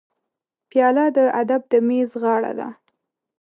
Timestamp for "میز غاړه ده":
1.87-2.67